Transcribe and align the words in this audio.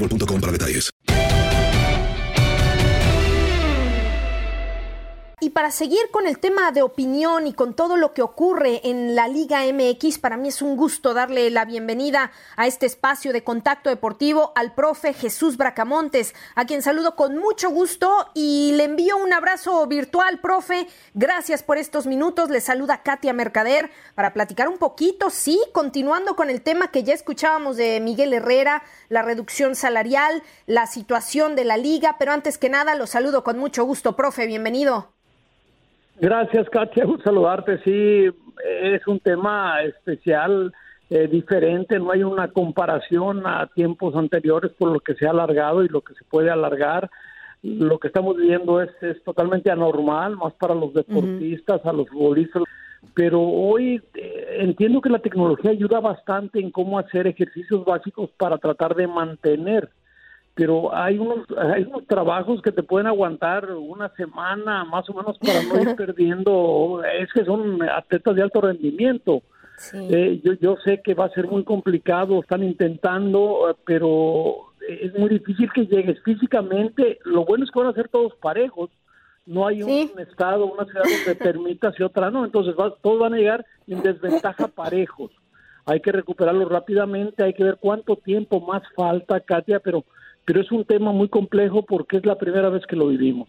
boostmobile.com 0.00 0.40
para 0.40 0.52
detalles. 0.52 0.90
Y 5.42 5.50
para 5.50 5.70
seguir 5.70 6.10
con 6.10 6.26
el 6.26 6.38
tema 6.38 6.70
de 6.70 6.82
opinión 6.82 7.46
y 7.46 7.54
con 7.54 7.72
todo 7.72 7.96
lo 7.96 8.12
que 8.12 8.20
ocurre 8.20 8.82
en 8.84 9.14
la 9.14 9.26
Liga 9.26 9.62
MX, 9.62 10.18
para 10.18 10.36
mí 10.36 10.48
es 10.48 10.60
un 10.60 10.76
gusto 10.76 11.14
darle 11.14 11.48
la 11.48 11.64
bienvenida 11.64 12.30
a 12.56 12.66
este 12.66 12.84
espacio 12.84 13.32
de 13.32 13.42
contacto 13.42 13.88
deportivo 13.88 14.52
al 14.54 14.74
profe 14.74 15.14
Jesús 15.14 15.56
Bracamontes, 15.56 16.34
a 16.56 16.66
quien 16.66 16.82
saludo 16.82 17.16
con 17.16 17.38
mucho 17.38 17.70
gusto 17.70 18.30
y 18.34 18.72
le 18.74 18.84
envío 18.84 19.16
un 19.16 19.32
abrazo 19.32 19.86
virtual, 19.86 20.40
profe. 20.40 20.86
Gracias 21.14 21.62
por 21.62 21.78
estos 21.78 22.06
minutos. 22.06 22.50
Le 22.50 22.60
saluda 22.60 23.02
Katia 23.02 23.32
Mercader 23.32 23.90
para 24.14 24.34
platicar 24.34 24.68
un 24.68 24.76
poquito, 24.76 25.30
sí, 25.30 25.58
continuando 25.72 26.36
con 26.36 26.50
el 26.50 26.60
tema 26.60 26.88
que 26.90 27.02
ya 27.02 27.14
escuchábamos 27.14 27.78
de 27.78 27.98
Miguel 28.00 28.34
Herrera, 28.34 28.82
la 29.08 29.22
reducción 29.22 29.74
salarial, 29.74 30.42
la 30.66 30.86
situación 30.86 31.56
de 31.56 31.64
la 31.64 31.78
liga, 31.78 32.16
pero 32.18 32.32
antes 32.32 32.58
que 32.58 32.68
nada 32.68 32.94
lo 32.94 33.06
saludo 33.06 33.42
con 33.42 33.58
mucho 33.58 33.86
gusto, 33.86 34.16
profe. 34.16 34.44
Bienvenido. 34.44 35.14
Gracias, 36.20 36.68
Katia. 36.68 37.06
Un 37.06 37.22
saludarte. 37.22 37.78
Sí, 37.82 38.28
es 38.82 39.06
un 39.06 39.20
tema 39.20 39.82
especial, 39.82 40.72
eh, 41.08 41.28
diferente. 41.28 41.98
No 41.98 42.10
hay 42.12 42.22
una 42.22 42.48
comparación 42.48 43.46
a 43.46 43.66
tiempos 43.74 44.14
anteriores 44.14 44.72
por 44.78 44.92
lo 44.92 45.00
que 45.00 45.14
se 45.14 45.26
ha 45.26 45.30
alargado 45.30 45.82
y 45.82 45.88
lo 45.88 46.02
que 46.02 46.14
se 46.14 46.24
puede 46.24 46.50
alargar. 46.50 47.10
Lo 47.62 47.98
que 47.98 48.08
estamos 48.08 48.36
viviendo 48.36 48.80
es, 48.82 48.90
es 49.02 49.22
totalmente 49.24 49.70
anormal, 49.70 50.36
más 50.36 50.52
para 50.54 50.74
los 50.74 50.92
deportistas, 50.92 51.84
a 51.84 51.92
los 51.92 52.08
futbolistas. 52.08 52.64
Pero 53.14 53.40
hoy 53.40 54.02
eh, 54.14 54.56
entiendo 54.60 55.00
que 55.00 55.08
la 55.08 55.18
tecnología 55.20 55.70
ayuda 55.70 56.00
bastante 56.00 56.60
en 56.60 56.70
cómo 56.70 56.98
hacer 56.98 57.26
ejercicios 57.26 57.84
básicos 57.84 58.30
para 58.36 58.58
tratar 58.58 58.94
de 58.94 59.06
mantener 59.06 59.88
pero 60.60 60.94
hay 60.94 61.16
unos, 61.16 61.46
hay 61.56 61.84
unos 61.84 62.06
trabajos 62.06 62.60
que 62.60 62.70
te 62.70 62.82
pueden 62.82 63.06
aguantar 63.06 63.72
una 63.72 64.10
semana 64.10 64.84
más 64.84 65.08
o 65.08 65.14
menos 65.14 65.38
para 65.38 65.62
no 65.62 65.80
ir 65.80 65.96
perdiendo, 65.96 67.02
es 67.18 67.32
que 67.32 67.46
son 67.46 67.82
atletas 67.82 68.36
de 68.36 68.42
alto 68.42 68.60
rendimiento. 68.60 69.40
Eh, 69.94 70.38
yo, 70.44 70.52
yo 70.60 70.76
sé 70.84 71.00
que 71.02 71.14
va 71.14 71.24
a 71.24 71.30
ser 71.30 71.46
muy 71.46 71.64
complicado, 71.64 72.40
están 72.40 72.62
intentando, 72.62 73.74
pero 73.86 74.74
es 74.86 75.18
muy 75.18 75.30
difícil 75.30 75.72
que 75.72 75.86
llegues 75.86 76.22
físicamente. 76.24 77.20
Lo 77.24 77.46
bueno 77.46 77.64
es 77.64 77.70
que 77.70 77.78
van 77.78 77.88
a 77.88 77.94
ser 77.94 78.10
todos 78.10 78.34
parejos. 78.34 78.90
No 79.46 79.66
hay 79.66 79.82
un 79.82 80.20
estado, 80.20 80.66
una 80.66 80.84
ciudad 80.84 81.04
donde 81.04 81.42
permitas 81.42 81.98
y 81.98 82.02
otra 82.02 82.30
no. 82.30 82.44
Entonces 82.44 82.74
va, 82.78 82.94
todos 82.96 83.18
van 83.18 83.32
a 83.32 83.38
llegar 83.38 83.64
en 83.86 84.02
desventaja 84.02 84.68
parejos. 84.74 85.30
Hay 85.86 86.00
que 86.00 86.12
recuperarlo 86.12 86.68
rápidamente, 86.68 87.44
hay 87.44 87.54
que 87.54 87.64
ver 87.64 87.78
cuánto 87.80 88.16
tiempo 88.16 88.60
más 88.60 88.82
falta, 88.94 89.40
Katia, 89.40 89.80
pero 89.80 90.04
pero 90.44 90.60
es 90.60 90.70
un 90.72 90.84
tema 90.84 91.12
muy 91.12 91.28
complejo 91.28 91.84
porque 91.84 92.16
es 92.16 92.26
la 92.26 92.38
primera 92.38 92.68
vez 92.68 92.86
que 92.86 92.96
lo 92.96 93.08
vivimos. 93.08 93.48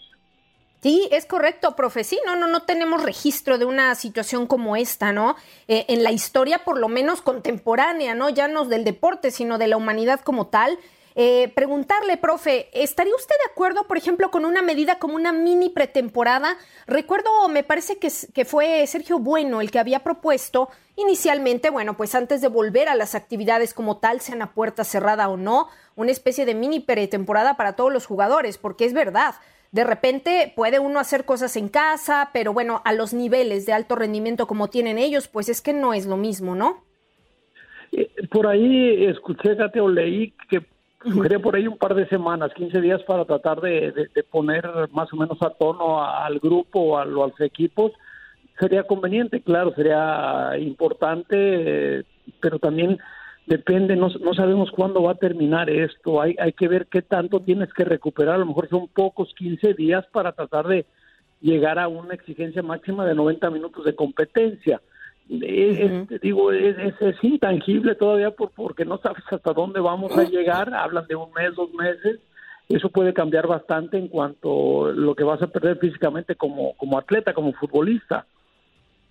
Sí, 0.81 1.07
es 1.11 1.27
correcto, 1.27 1.75
profe. 1.75 2.03
Sí, 2.03 2.19
no, 2.25 2.35
no, 2.35 2.61
tenemos 2.63 3.03
registro 3.03 3.59
de 3.59 3.65
una 3.65 3.93
situación 3.93 4.47
como 4.47 4.75
esta, 4.75 5.11
¿no? 5.11 5.35
Eh, 5.67 5.85
en 5.89 6.01
la 6.01 6.11
historia, 6.11 6.63
por 6.65 6.79
lo 6.79 6.87
menos 6.87 7.21
contemporánea, 7.21 8.15
¿no? 8.15 8.29
Ya 8.29 8.47
no 8.47 8.65
del 8.65 8.83
deporte, 8.83 9.29
sino 9.29 9.59
de 9.59 9.67
la 9.67 9.77
humanidad 9.77 10.21
como 10.21 10.47
tal. 10.47 10.79
Eh, 11.15 11.51
preguntarle, 11.55 12.17
profe, 12.17 12.69
¿estaría 12.73 13.13
usted 13.15 13.35
de 13.45 13.51
acuerdo, 13.51 13.85
por 13.87 13.97
ejemplo, 13.97 14.31
con 14.31 14.45
una 14.45 14.61
medida 14.61 14.97
como 14.97 15.15
una 15.15 15.33
mini 15.33 15.69
pretemporada? 15.69 16.57
Recuerdo, 16.87 17.49
me 17.49 17.63
parece 17.63 17.97
que, 17.97 18.45
fue 18.45 18.85
Sergio 18.87 19.19
Bueno 19.19 19.61
el 19.61 19.71
que 19.71 19.79
había 19.79 19.99
propuesto 19.99 20.69
inicialmente, 20.95 21.69
bueno, 21.69 21.97
pues 21.97 22.15
antes 22.15 22.41
de 22.41 22.47
volver 22.47 22.87
a 22.87 22.95
las 22.95 23.15
actividades 23.15 23.73
como 23.73 23.97
tal, 23.97 24.21
sean 24.21 24.41
a 24.41 24.53
puerta 24.53 24.83
cerrada 24.83 25.27
o 25.29 25.37
no, 25.37 25.67
una 25.95 26.11
especie 26.11 26.45
de 26.45 26.55
mini 26.55 26.79
pretemporada 26.79 27.57
para 27.57 27.75
todos 27.75 27.91
los 27.91 28.05
jugadores, 28.05 28.57
porque 28.57 28.85
es 28.85 28.93
verdad. 28.93 29.35
De 29.71 29.83
repente 29.83 30.51
puede 30.55 30.79
uno 30.79 30.99
hacer 30.99 31.25
cosas 31.25 31.55
en 31.55 31.69
casa, 31.69 32.29
pero 32.33 32.53
bueno, 32.53 32.81
a 32.83 32.93
los 32.93 33.13
niveles 33.13 33.65
de 33.65 33.73
alto 33.73 33.95
rendimiento 33.95 34.47
como 34.47 34.69
tienen 34.69 34.97
ellos, 34.97 35.27
pues 35.27 35.49
es 35.49 35.61
que 35.61 35.73
no 35.73 35.93
es 35.93 36.05
lo 36.05 36.17
mismo, 36.17 36.55
¿no? 36.55 36.83
Eh, 37.93 38.09
Por 38.29 38.47
ahí 38.47 39.05
escuché, 39.05 39.55
Katia, 39.55 39.83
o 39.83 39.89
leí 39.89 40.33
que 40.49 40.61
sugería 41.03 41.39
por 41.39 41.55
ahí 41.55 41.67
un 41.67 41.77
par 41.77 41.95
de 41.95 42.07
semanas, 42.07 42.51
15 42.53 42.79
días 42.81 43.01
para 43.03 43.25
tratar 43.25 43.61
de, 43.61 43.91
de- 43.91 44.09
de 44.13 44.23
poner 44.23 44.63
más 44.91 45.11
o 45.13 45.15
menos 45.17 45.41
a 45.41 45.49
tono 45.51 46.03
al 46.03 46.39
grupo 46.39 46.97
a, 46.97 47.03
a 47.03 47.05
los 47.05 47.39
equipos. 47.41 47.91
Sería 48.59 48.83
conveniente, 48.83 49.41
claro, 49.41 49.73
sería 49.75 50.51
importante, 50.59 52.05
pero 52.39 52.59
también 52.59 52.99
depende, 53.47 53.95
no, 53.95 54.09
no 54.09 54.33
sabemos 54.35 54.69
cuándo 54.71 55.01
va 55.03 55.13
a 55.13 55.15
terminar 55.15 55.69
esto, 55.69 56.21
hay, 56.21 56.35
hay 56.39 56.53
que 56.53 56.67
ver 56.67 56.85
qué 56.85 57.01
tanto 57.01 57.39
tienes 57.39 57.73
que 57.73 57.83
recuperar, 57.83 58.35
a 58.35 58.39
lo 58.39 58.45
mejor 58.45 58.69
son 58.69 58.87
pocos, 58.87 59.33
15 59.35 59.73
días 59.73 60.05
para 60.11 60.31
tratar 60.33 60.67
de 60.67 60.85
llegar 61.41 61.79
a 61.79 61.87
una 61.87 62.13
exigencia 62.13 62.61
máxima 62.61 63.03
de 63.05 63.15
90 63.15 63.49
minutos 63.49 63.83
de 63.83 63.95
competencia. 63.95 64.79
Es, 65.31 65.79
es- 66.09 66.21
digo, 66.21 66.51
es, 66.51 66.77
es- 66.77 67.01
es 67.01 67.23
intangible 67.23 67.95
todavía 67.95 68.31
por, 68.31 68.51
porque 68.51 68.85
no 68.85 68.97
sabes 68.99 69.23
hasta 69.31 69.53
dónde 69.53 69.79
vamos 69.79 70.17
a 70.17 70.23
llegar, 70.25 70.73
hablan 70.73 71.07
de 71.07 71.15
un 71.15 71.31
mes, 71.33 71.55
dos 71.55 71.71
meses, 71.73 72.19
eso 72.69 72.89
puede 72.89 73.13
cambiar 73.13 73.47
bastante 73.47 73.97
en 73.97 74.07
cuanto 74.09 74.85
a 74.87 74.91
lo 74.91 75.15
que 75.15 75.23
vas 75.23 75.41
a 75.41 75.47
perder 75.47 75.77
físicamente 75.79 76.35
como, 76.35 76.75
como 76.77 76.97
atleta, 76.97 77.33
como 77.33 77.53
futbolista. 77.53 78.25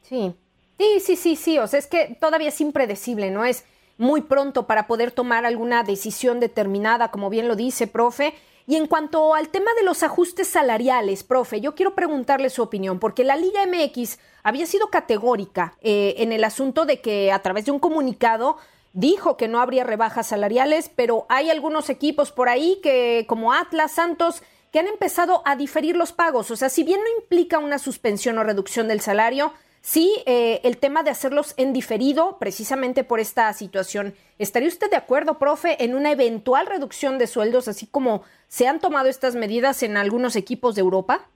Sí, 0.03 0.35
sí, 0.79 1.01
sí, 1.01 1.17
sí, 1.17 1.37
sí. 1.37 1.59
O 1.59 1.67
sea, 1.67 1.79
es 1.79 1.87
que 1.87 2.17
todavía 2.21 2.49
es 2.49 2.61
impredecible, 2.61 3.31
¿no? 3.31 3.45
Es 3.45 3.65
muy 3.99 4.23
pronto 4.23 4.67
para 4.67 4.87
poder 4.87 5.11
tomar 5.13 5.45
alguna 5.45 5.83
decisión 5.85 6.41
determinada, 6.41 7.11
como 7.11 7.31
bien 7.31 7.49
lo 7.49 7.57
dice, 7.57 7.87
profe. 7.87 8.35
Y 8.71 8.77
en 8.77 8.87
cuanto 8.87 9.35
al 9.35 9.49
tema 9.49 9.73
de 9.75 9.83
los 9.83 10.05
ajustes 10.05 10.47
salariales, 10.47 11.25
profe, 11.25 11.61
yo 11.61 11.75
quiero 11.75 11.97
preguntarle 11.97 12.51
su 12.51 12.63
opinión, 12.63 13.01
porque 13.01 13.25
la 13.25 13.35
Liga 13.35 13.67
MX 13.67 14.21
había 14.45 14.65
sido 14.65 14.91
categórica 14.91 15.75
eh, 15.81 16.15
en 16.19 16.31
el 16.31 16.45
asunto 16.45 16.87
de 16.87 17.01
que 17.01 17.33
a 17.33 17.43
través 17.43 17.65
de 17.65 17.73
un 17.73 17.81
comunicado 17.81 18.59
dijo 18.93 19.37
que 19.37 19.49
no 19.49 19.61
habría 19.61 19.83
rebajas 19.83 20.29
salariales, 20.29 20.89
pero 20.95 21.27
hay 21.29 21.51
algunos 21.51 21.91
equipos 21.91 22.31
por 22.31 22.49
ahí 22.49 22.79
que, 22.81 23.25
como 23.29 23.53
Atlas, 23.53 23.91
Santos, 23.91 24.41
que 24.71 24.79
han 24.79 24.87
empezado 24.87 25.43
a 25.47 25.57
diferir 25.57 25.97
los 25.97 26.13
pagos. 26.13 26.53
O 26.53 26.57
sea, 26.57 26.69
si 26.69 26.85
bien 26.85 27.01
no 27.01 27.21
implica 27.21 27.59
una 27.59 27.81
suspensión 27.81 28.39
o 28.39 28.45
reducción 28.45 28.87
del 28.87 29.01
salario, 29.01 29.53
sí 29.81 30.11
eh, 30.27 30.61
el 30.65 30.77
tema 30.77 31.03
de 31.03 31.11
hacerlos 31.11 31.55
en 31.57 31.73
diferido, 31.73 32.37
precisamente 32.39 33.05
por 33.05 33.21
esta 33.21 33.53
situación. 33.53 34.15
¿Estaría 34.39 34.69
usted 34.69 34.91
de 34.91 34.97
acuerdo, 34.97 35.39
profe, 35.39 35.83
en 35.85 35.95
una 35.95 36.13
eventual 36.13 36.67
reducción 36.67 37.19
de 37.19 37.27
sueldos, 37.27 37.69
así 37.69 37.87
como 37.87 38.23
se 38.49 38.67
han 38.67 38.81
tomado 38.81 39.09
estas 39.09 39.37
medidas 39.37 39.83
en 39.83 39.97
algunos 39.97 40.37
equipos 40.37 40.75
de 40.75 40.81
Europa? 40.81 41.27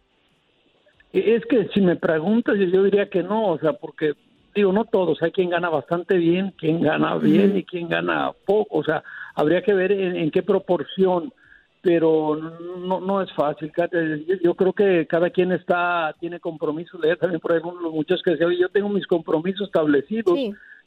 Es 1.12 1.44
que 1.46 1.68
si 1.72 1.80
me 1.80 1.96
preguntas, 1.96 2.56
yo 2.58 2.82
diría 2.82 3.08
que 3.08 3.22
no, 3.22 3.52
o 3.52 3.58
sea, 3.58 3.72
porque 3.74 4.14
digo, 4.54 4.72
no 4.72 4.84
todos, 4.84 5.22
hay 5.22 5.30
quien 5.30 5.50
gana 5.50 5.68
bastante 5.68 6.16
bien, 6.16 6.52
quien 6.58 6.80
gana 6.80 7.16
bien 7.16 7.56
y 7.56 7.64
quien 7.64 7.88
gana 7.88 8.32
poco, 8.44 8.78
o 8.78 8.84
sea, 8.84 9.02
habría 9.34 9.62
que 9.62 9.74
ver 9.74 9.92
en 9.92 10.30
qué 10.30 10.42
proporción 10.42 11.32
pero 11.84 12.34
no, 12.78 12.98
no 13.00 13.20
es 13.20 13.30
fácil. 13.34 13.70
Yo 14.42 14.54
creo 14.54 14.72
que 14.72 15.06
cada 15.06 15.28
quien 15.28 15.52
está 15.52 16.14
tiene 16.18 16.40
compromisos. 16.40 16.98
También 17.20 17.40
por 17.40 17.52
ejemplo 17.52 17.78
los 17.78 17.92
muchachos 17.92 18.22
que 18.24 18.30
decían, 18.32 18.52
yo 18.52 18.70
tengo 18.70 18.88
mis 18.88 19.06
compromisos 19.06 19.68
establecidos. 19.68 20.38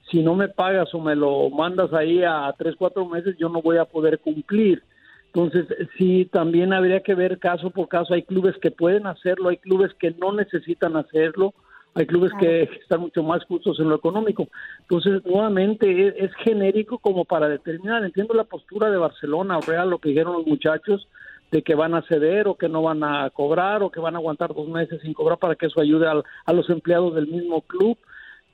Si 0.09 0.23
no 0.23 0.33
me 0.33 0.47
pagas 0.47 0.93
o 0.95 0.99
me 0.99 1.15
lo 1.15 1.51
mandas 1.51 1.93
ahí 1.93 2.23
a 2.23 2.51
tres, 2.57 2.75
cuatro 2.75 3.05
meses, 3.05 3.35
yo 3.37 3.47
no 3.47 3.61
voy 3.61 3.77
a 3.77 3.85
poder 3.85 4.17
cumplir. 4.19 4.81
Entonces, 5.27 5.67
sí, 5.97 6.27
también 6.31 6.73
habría 6.73 7.01
que 7.01 7.13
ver 7.13 7.37
caso 7.37 7.69
por 7.69 7.87
caso. 7.87 8.15
Hay 8.15 8.23
clubes 8.23 8.57
que 8.57 8.71
pueden 8.71 9.05
hacerlo, 9.05 9.49
hay 9.49 9.57
clubes 9.57 9.93
que 9.99 10.11
no 10.11 10.31
necesitan 10.31 10.95
hacerlo 10.95 11.53
hay 11.97 12.05
clubes 12.05 12.31
que 12.39 12.69
están 12.79 13.01
mucho 13.01 13.23
más 13.23 13.43
justos 13.45 13.79
en 13.79 13.89
lo 13.89 13.95
económico. 13.95 14.47
Entonces, 14.81 15.25
nuevamente, 15.25 16.23
es, 16.23 16.31
genérico 16.45 16.99
como 16.99 17.25
para 17.25 17.49
determinar. 17.49 18.03
Entiendo 18.03 18.35
la 18.35 18.43
postura 18.43 18.91
de 18.91 18.97
Barcelona 18.97 19.57
o 19.57 19.61
Real, 19.61 19.89
lo 19.89 19.97
que 19.97 20.09
dijeron 20.09 20.33
los 20.33 20.45
muchachos, 20.45 21.07
de 21.49 21.63
que 21.63 21.73
van 21.73 21.95
a 21.95 22.03
ceder 22.03 22.47
o 22.47 22.55
que 22.55 22.69
no 22.69 22.83
van 22.83 23.03
a 23.03 23.27
cobrar 23.31 23.81
o 23.81 23.89
que 23.89 23.99
van 23.99 24.13
a 24.13 24.19
aguantar 24.19 24.53
dos 24.53 24.67
meses 24.67 25.01
sin 25.01 25.13
cobrar 25.13 25.39
para 25.39 25.55
que 25.55 25.65
eso 25.65 25.81
ayude 25.81 26.05
a 26.07 26.53
los 26.53 26.69
empleados 26.69 27.15
del 27.15 27.27
mismo 27.27 27.61
club. 27.61 27.97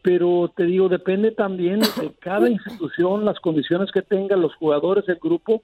Pero 0.01 0.49
te 0.55 0.63
digo, 0.63 0.87
depende 0.87 1.31
también 1.31 1.81
de 1.81 2.11
cada 2.19 2.49
institución, 2.49 3.25
las 3.25 3.41
condiciones 3.41 3.91
que 3.91 4.01
tengan 4.01 4.41
los 4.41 4.55
jugadores, 4.55 5.07
el 5.09 5.19
grupo, 5.21 5.63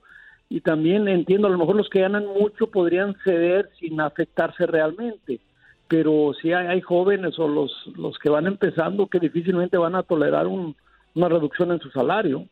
y 0.50 0.62
también 0.62 1.08
entiendo, 1.08 1.48
a 1.48 1.52
lo 1.52 1.58
mejor 1.58 1.78
los 1.78 1.90
que 1.90 2.02
ganan 2.02 2.26
mucho 2.26 2.68
podrían 2.68 3.16
ceder 3.24 3.70
sin 3.80 4.02
afectarse 4.02 4.66
realmente 4.66 5.40
pero 5.90 6.32
sí 6.40 6.54
hay, 6.54 6.80
jóvenes 6.82 7.38
o 7.40 7.48
los, 7.48 7.72
los 7.98 8.18
que 8.20 8.30
van 8.30 8.46
empezando 8.48 9.08
que 9.08 9.20
difícilmente 9.20 9.78
van 9.78 9.96
a 9.96 10.04
tolerar 10.04 10.48
una 10.48 11.28
reducción 11.28 11.72
en 11.72 11.80
su 11.80 11.90
salario. 11.90 12.46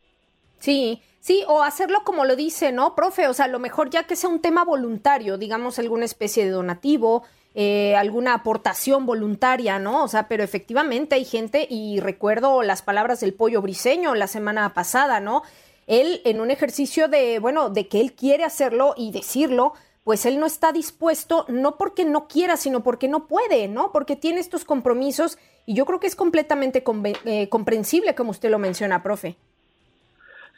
Sí, 0.58 1.00
sí, 1.20 1.44
o 1.46 1.62
hacerlo 1.62 2.00
como 2.04 2.24
lo 2.24 2.34
dice, 2.34 2.72
¿no, 2.72 2.94
profe? 2.96 3.28
O 3.28 3.32
sea, 3.32 3.44
a 3.44 3.48
lo 3.48 3.60
mejor 3.60 3.90
ya 3.90 4.04
que 4.04 4.16
sea 4.16 4.28
un 4.28 4.40
tema 4.40 4.64
voluntario, 4.64 5.38
digamos 5.38 5.78
alguna 5.78 6.04
especie 6.04 6.44
de 6.44 6.50
donativo, 6.50 7.22
eh, 7.54 7.94
alguna 7.96 8.34
aportación 8.34 9.06
voluntaria, 9.06 9.78
¿no? 9.78 10.04
O 10.04 10.08
sea, 10.08 10.26
pero 10.26 10.42
efectivamente 10.42 11.14
hay 11.14 11.24
gente, 11.24 11.66
y 11.70 12.00
recuerdo 12.00 12.62
las 12.62 12.82
palabras 12.82 13.20
del 13.20 13.34
pollo 13.34 13.62
briseño 13.62 14.16
la 14.16 14.26
semana 14.26 14.74
pasada, 14.74 15.20
¿no? 15.20 15.42
Él 15.86 16.20
en 16.24 16.40
un 16.40 16.50
ejercicio 16.50 17.08
de, 17.08 17.38
bueno, 17.38 17.70
de 17.70 17.88
que 17.88 18.00
él 18.00 18.12
quiere 18.12 18.44
hacerlo 18.44 18.94
y 18.96 19.12
decirlo, 19.12 19.74
pues 20.08 20.24
él 20.24 20.40
no 20.40 20.46
está 20.46 20.72
dispuesto, 20.72 21.44
no 21.50 21.76
porque 21.76 22.06
no 22.06 22.28
quiera, 22.28 22.56
sino 22.56 22.82
porque 22.82 23.08
no 23.08 23.26
puede, 23.26 23.68
¿no? 23.68 23.90
Porque 23.92 24.16
tiene 24.16 24.40
estos 24.40 24.64
compromisos 24.64 25.36
y 25.66 25.74
yo 25.74 25.84
creo 25.84 26.00
que 26.00 26.06
es 26.06 26.16
completamente 26.16 26.82
eh, 27.26 27.48
comprensible, 27.50 28.14
como 28.14 28.30
usted 28.30 28.50
lo 28.50 28.58
menciona, 28.58 29.02
profe. 29.02 29.36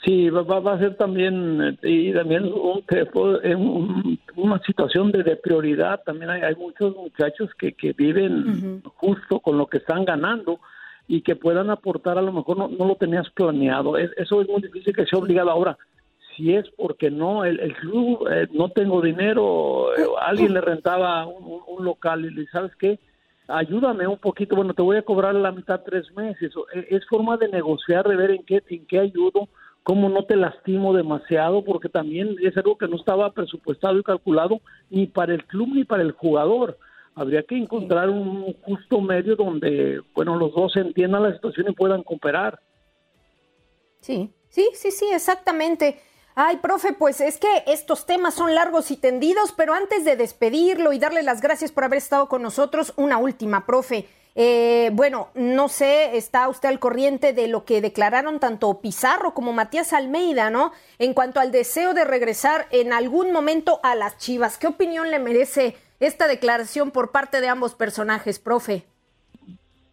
Sí, 0.04 0.30
va, 0.30 0.42
va, 0.44 0.74
a 0.74 0.78
ser 0.78 0.96
también, 0.96 1.76
y 1.82 2.12
también 2.12 2.44
un, 2.44 4.18
una 4.36 4.60
situación 4.60 5.10
de, 5.10 5.34
prioridad. 5.34 6.00
También 6.06 6.30
hay, 6.30 6.54
muchos 6.54 6.94
muchachos 6.94 7.50
que, 7.58 7.72
que 7.72 7.92
viven 7.92 8.80
justo 8.98 9.40
con 9.40 9.58
lo 9.58 9.66
que 9.66 9.78
están 9.78 10.04
ganando 10.04 10.60
y 11.08 11.22
que 11.22 11.34
puedan 11.34 11.70
aportar, 11.70 12.18
a 12.18 12.22
lo 12.22 12.32
mejor 12.32 12.56
no, 12.56 12.68
no 12.68 12.86
lo 12.86 12.94
tenías 12.94 13.28
planeado. 13.30 13.98
eso 13.98 14.42
es 14.42 14.48
muy 14.48 14.62
difícil 14.62 14.94
que 14.94 15.06
sea 15.06 15.18
obligado 15.18 15.50
ahora 15.50 15.76
si 16.40 16.54
es 16.54 16.64
porque 16.76 17.10
no, 17.10 17.44
el, 17.44 17.60
el 17.60 17.74
club, 17.76 18.26
eh, 18.30 18.48
no 18.52 18.70
tengo 18.70 19.02
dinero, 19.02 19.94
eh, 19.96 20.06
alguien 20.20 20.54
le 20.54 20.60
rentaba 20.62 21.26
un, 21.26 21.84
local 21.84 22.24
y 22.24 22.30
le 22.30 22.46
¿sabes 22.46 22.72
qué? 22.76 22.98
Ayúdame 23.46 24.06
un 24.06 24.18
poquito, 24.18 24.56
bueno, 24.56 24.74
te 24.74 24.82
voy 24.82 24.96
a 24.96 25.02
cobrar 25.02 25.34
la 25.34 25.52
mitad 25.52 25.82
tres 25.84 26.10
meses. 26.14 26.52
Eh, 26.74 26.86
es, 26.90 27.06
forma 27.06 27.36
de 27.36 27.48
negociar, 27.48 28.08
de 28.08 28.16
ver 28.16 28.30
en 28.30 28.44
qué, 28.44 28.62
en 28.68 28.86
qué 28.86 29.00
ayudo, 29.00 29.48
cómo 29.82 30.08
no 30.08 30.24
te 30.24 30.36
lastimo 30.36 30.94
demasiado, 30.94 31.62
porque 31.64 31.88
también 31.88 32.36
es 32.42 32.56
algo 32.56 32.78
que 32.78 32.88
no 32.88 32.96
estaba 32.96 33.32
presupuestado 33.32 33.98
y 33.98 34.02
calculado 34.02 34.60
ni 34.88 35.06
para 35.06 35.34
el 35.34 35.44
club 35.44 35.68
ni 35.74 35.84
para 35.84 36.02
el 36.02 36.12
jugador. 36.12 36.78
Habría 37.14 37.42
que 37.42 37.56
encontrar 37.56 38.08
un 38.08 38.54
justo 38.62 39.00
medio 39.00 39.36
donde, 39.36 40.00
bueno, 40.14 40.36
los 40.36 40.54
dos 40.54 40.76
entiendan 40.76 41.24
la 41.24 41.34
situación 41.34 41.66
y 41.68 41.74
puedan 41.74 42.02
cooperar. 42.02 42.60
Sí, 44.00 44.30
sí, 44.48 44.68
sí, 44.74 44.90
sí, 44.90 45.06
exactamente. 45.12 45.98
Ay, 46.42 46.56
profe, 46.56 46.94
pues 46.94 47.20
es 47.20 47.36
que 47.36 47.64
estos 47.66 48.06
temas 48.06 48.32
son 48.32 48.54
largos 48.54 48.90
y 48.90 48.96
tendidos, 48.96 49.52
pero 49.52 49.74
antes 49.74 50.06
de 50.06 50.16
despedirlo 50.16 50.94
y 50.94 50.98
darle 50.98 51.22
las 51.22 51.42
gracias 51.42 51.70
por 51.70 51.84
haber 51.84 51.98
estado 51.98 52.30
con 52.30 52.40
nosotros, 52.40 52.94
una 52.96 53.18
última, 53.18 53.66
profe. 53.66 54.08
Eh, 54.34 54.88
bueno, 54.94 55.28
no 55.34 55.68
sé, 55.68 56.16
está 56.16 56.48
usted 56.48 56.70
al 56.70 56.78
corriente 56.78 57.34
de 57.34 57.46
lo 57.46 57.66
que 57.66 57.82
declararon 57.82 58.40
tanto 58.40 58.80
Pizarro 58.80 59.34
como 59.34 59.52
Matías 59.52 59.92
Almeida, 59.92 60.48
¿no? 60.48 60.72
En 60.98 61.12
cuanto 61.12 61.40
al 61.40 61.52
deseo 61.52 61.92
de 61.92 62.04
regresar 62.04 62.68
en 62.70 62.94
algún 62.94 63.32
momento 63.32 63.78
a 63.82 63.94
las 63.94 64.16
Chivas. 64.16 64.56
¿Qué 64.56 64.66
opinión 64.66 65.10
le 65.10 65.18
merece 65.18 65.76
esta 65.98 66.26
declaración 66.26 66.90
por 66.90 67.10
parte 67.10 67.42
de 67.42 67.50
ambos 67.50 67.74
personajes, 67.74 68.38
profe? 68.38 68.86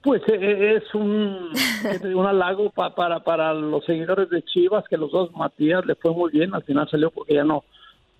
Pues 0.07 0.21
eh, 0.29 0.39
eh, 0.39 0.75
es 0.77 0.95
un, 0.95 1.51
un 2.15 2.25
halago 2.25 2.69
para, 2.69 3.19
para 3.19 3.53
los 3.53 3.83
seguidores 3.83 4.29
de 4.29 4.41
Chivas, 4.41 4.85
que 4.89 4.95
los 4.95 5.11
dos, 5.11 5.35
Matías 5.35 5.85
le 5.85 5.95
fue 5.95 6.11
muy 6.11 6.31
bien, 6.31 6.55
al 6.55 6.63
final 6.63 6.87
salió 6.89 7.11
porque 7.11 7.33
ya 7.33 7.43
no, 7.43 7.65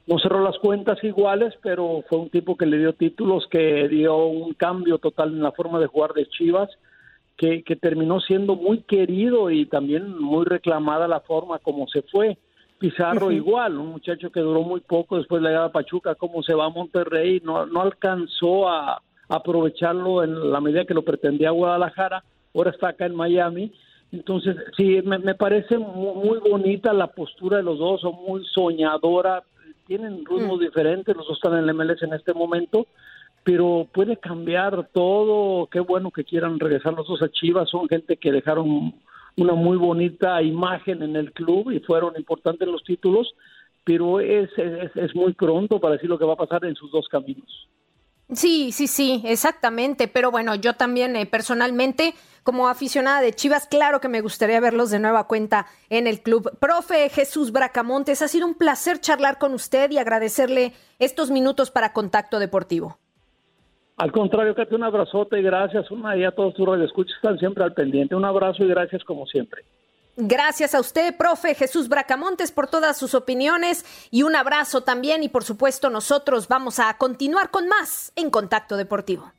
no 0.05 0.19
cerró 0.19 0.43
las 0.43 0.57
cuentas 0.57 1.01
iguales, 1.01 1.53
pero 1.63 2.03
fue 2.09 2.19
un 2.19 2.29
tipo 2.29 2.57
que 2.57 2.65
le 2.65 2.79
dio 2.79 2.91
títulos, 2.91 3.47
que 3.49 3.87
dio 3.87 4.17
un 4.25 4.53
cambio 4.53 4.97
total 4.97 5.29
en 5.29 5.41
la 5.41 5.53
forma 5.53 5.79
de 5.79 5.87
jugar 5.87 6.11
de 6.11 6.27
Chivas, 6.27 6.69
que, 7.37 7.63
que 7.63 7.77
terminó 7.77 8.19
siendo 8.19 8.57
muy 8.57 8.79
querido 8.81 9.49
y 9.49 9.65
también 9.65 10.19
muy 10.19 10.43
reclamada 10.43 11.07
la 11.07 11.21
forma 11.21 11.57
como 11.59 11.87
se 11.87 12.01
fue. 12.01 12.37
Pizarro 12.79 13.31
igual, 13.31 13.77
un 13.77 13.91
muchacho 13.91 14.29
que 14.29 14.41
duró 14.41 14.61
muy 14.61 14.81
poco 14.81 15.19
después 15.19 15.41
de 15.41 15.45
la 15.45 15.49
llegada 15.51 15.67
a 15.67 15.71
Pachuca, 15.71 16.15
como 16.15 16.43
se 16.43 16.53
va 16.53 16.65
a 16.65 16.69
Monterrey, 16.69 17.41
no, 17.45 17.65
no 17.65 17.81
alcanzó 17.81 18.67
a, 18.67 19.01
aprovecharlo 19.29 20.23
en 20.23 20.51
la 20.51 20.61
medida 20.61 20.85
que 20.85 20.93
lo 20.93 21.03
pretendía 21.03 21.51
Guadalajara, 21.51 22.23
ahora 22.53 22.71
está 22.71 22.89
acá 22.89 23.05
en 23.05 23.15
Miami. 23.15 23.71
Entonces, 24.11 24.55
sí, 24.77 25.01
me, 25.03 25.35
parece 25.35 25.77
muy, 25.77 26.39
bonita 26.39 26.93
la 26.93 27.07
postura 27.07 27.57
de 27.57 27.63
los 27.63 27.77
dos, 27.77 28.01
son 28.01 28.15
muy 28.25 28.45
soñadora, 28.45 29.43
tienen 29.85 30.23
rumos 30.23 30.57
mm. 30.57 30.61
diferentes, 30.61 31.15
los 31.15 31.27
dos 31.27 31.37
están 31.37 31.57
en 31.57 31.67
el 31.67 31.75
MLS 31.75 32.01
en 32.03 32.13
este 32.13 32.33
momento, 32.33 32.87
pero 33.43 33.85
puede 33.91 34.17
cambiar 34.17 34.89
todo, 34.93 35.67
qué 35.67 35.81
bueno 35.81 36.11
que 36.11 36.23
quieran 36.23 36.59
regresar 36.59 36.93
los 36.93 37.07
dos 37.07 37.21
a 37.21 37.29
Chivas, 37.29 37.69
son 37.69 37.89
gente 37.89 38.15
que 38.15 38.31
dejaron 38.31 38.93
una 39.35 39.53
muy 39.53 39.77
bonita 39.77 40.41
imagen 40.41 41.03
en 41.03 41.15
el 41.17 41.33
club 41.33 41.71
y 41.71 41.79
fueron 41.81 42.15
importantes 42.17 42.67
los 42.67 42.83
títulos, 42.83 43.35
pero 43.83 44.21
es, 44.21 44.49
es, 44.57 44.95
es 44.95 45.15
muy 45.15 45.33
pronto 45.33 45.79
para 45.79 45.93
decir 45.93 46.09
lo 46.09 46.17
que 46.17 46.25
va 46.25 46.33
a 46.33 46.37
pasar 46.37 46.63
en 46.65 46.75
sus 46.75 46.91
dos 46.91 47.07
caminos. 47.09 47.67
Sí, 48.29 48.71
sí, 48.73 48.87
sí, 48.87 49.21
exactamente. 49.25 50.07
Pero 50.07 50.31
bueno, 50.31 50.55
yo 50.55 50.73
también 50.73 51.15
eh, 51.15 51.25
personalmente, 51.25 52.13
como 52.43 52.67
aficionada 52.67 53.21
de 53.21 53.33
Chivas, 53.33 53.67
claro 53.67 54.01
que 54.01 54.09
me 54.09 54.21
gustaría 54.21 54.59
verlos 54.59 54.91
de 54.91 54.99
nueva 54.99 55.27
cuenta 55.27 55.67
en 55.89 56.07
el 56.07 56.21
club. 56.21 56.57
Profe 56.59 57.09
Jesús 57.09 57.51
Bracamontes, 57.51 58.21
ha 58.21 58.27
sido 58.27 58.45
un 58.45 58.55
placer 58.55 58.99
charlar 58.99 59.37
con 59.37 59.53
usted 59.53 59.91
y 59.91 59.97
agradecerle 59.97 60.73
estos 60.99 61.31
minutos 61.31 61.71
para 61.71 61.93
Contacto 61.93 62.39
Deportivo. 62.39 62.97
Al 63.95 64.11
contrario, 64.11 64.53
Katy, 64.53 64.75
un 64.75 64.83
abrazote 64.83 65.39
y 65.39 65.43
gracias. 65.43 65.89
Una 65.89 66.15
y 66.15 66.23
a 66.23 66.31
todos 66.31 66.53
tus 66.53 66.67
radioescuchas 66.67 67.15
están 67.15 67.39
siempre 67.39 67.63
al 67.63 67.73
pendiente. 67.73 68.13
Un 68.13 68.25
abrazo 68.25 68.63
y 68.63 68.67
gracias 68.67 69.03
como 69.03 69.25
siempre. 69.25 69.63
Gracias 70.19 70.73
a 70.73 70.79
usted, 70.79 71.15
profe 71.15 71.53
Jesús 71.53 71.89
Bracamontes, 71.89 72.51
por 72.51 72.65
todas 72.67 72.97
sus 72.97 73.13
opiniones 73.13 73.85
y 74.09 74.23
un 74.23 74.35
abrazo 74.35 74.81
también. 74.81 75.21
Y 75.21 75.29
por 75.29 75.43
supuesto, 75.43 75.91
nosotros 75.91 76.47
vamos 76.47 76.79
a 76.79 76.91
continuar 76.97 77.51
con 77.51 77.67
más 77.67 78.13
en 78.15 78.31
Contacto 78.31 78.77
Deportivo. 78.77 79.31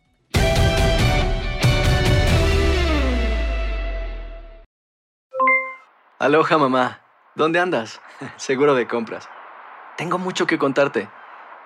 Aloha 6.20 6.58
mamá. 6.58 7.00
¿Dónde 7.34 7.58
andas? 7.58 8.00
Seguro 8.36 8.76
de 8.76 8.86
compras. 8.86 9.28
Tengo 9.96 10.18
mucho 10.18 10.46
que 10.46 10.58
contarte. 10.58 11.10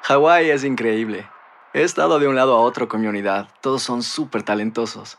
Hawái 0.04 0.48
es 0.48 0.64
increíble. 0.64 1.28
He 1.74 1.82
estado 1.82 2.18
de 2.18 2.28
un 2.28 2.34
lado 2.34 2.56
a 2.56 2.60
otro 2.60 2.88
con 2.88 3.02
mi 3.02 3.08
unidad. 3.08 3.48
Todos 3.60 3.82
son 3.82 4.02
súper 4.02 4.42
talentosos. 4.42 5.18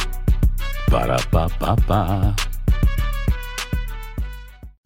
Para, 0.91 1.15
pa, 1.31 1.47
pa, 1.57 1.71
pa. 1.87 2.50